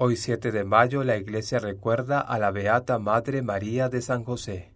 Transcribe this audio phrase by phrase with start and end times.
[0.00, 4.70] Hoy 7 de mayo la Iglesia recuerda a la Beata Madre María de San José.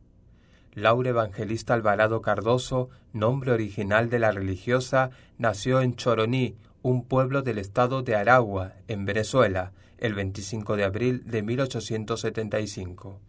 [0.73, 7.59] Laura Evangelista Alvarado Cardoso, nombre original de la religiosa, nació en Choroní, un pueblo del
[7.59, 13.21] estado de Aragua, en Venezuela, el 25 de abril de 1875.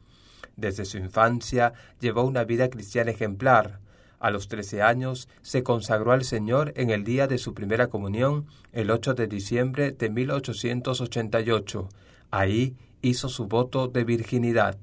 [0.55, 3.81] Desde su infancia llevó una vida cristiana ejemplar,
[4.23, 8.46] a los trece años se consagró al Señor en el día de su primera comunión,
[8.72, 11.90] el 8 de diciembre de 1888.
[12.32, 14.77] Ahí hizo su voto de virginidad.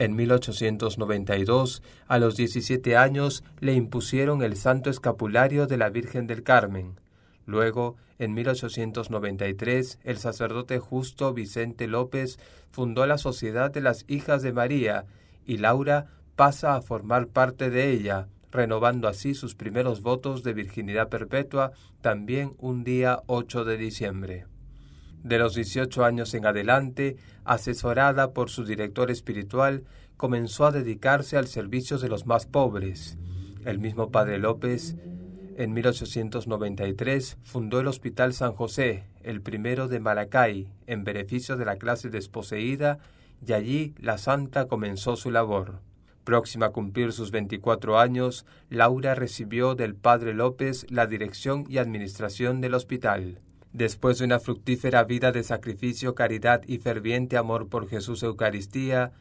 [0.00, 6.42] En 1892, a los 17 años, le impusieron el santo escapulario de la Virgen del
[6.42, 6.98] Carmen.
[7.46, 12.40] Luego, en 1893, el sacerdote justo Vicente López
[12.72, 15.04] fundó la Sociedad de las Hijas de María
[15.46, 21.08] y Laura pasa a formar parte de ella, renovando así sus primeros votos de virginidad
[21.08, 24.46] perpetua también un día 8 de diciembre.
[25.22, 29.84] De los 18 años en adelante, asesorada por su director espiritual,
[30.16, 33.18] comenzó a dedicarse al servicio de los más pobres.
[33.64, 34.96] El mismo padre López,
[35.56, 41.76] en 1893, fundó el Hospital San José, el primero de Maracay, en beneficio de la
[41.76, 42.98] clase desposeída,
[43.44, 45.80] y allí la santa comenzó su labor.
[46.28, 52.60] Próxima a cumplir sus 24 años, Laura recibió del padre López la dirección y administración
[52.60, 53.40] del hospital.
[53.72, 59.12] Después de una fructífera vida de sacrificio, caridad y ferviente amor por Jesús Eucaristía,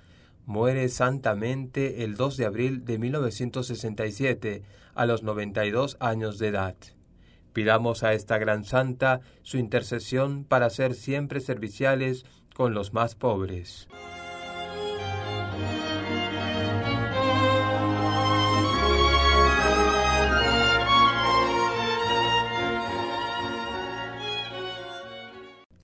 [0.46, 4.64] muere santamente el 2 de abril de 1967
[4.94, 6.76] a los 92 años de edad.
[7.54, 13.88] Pidamos a esta gran santa su intercesión para ser siempre serviciales con los más pobres.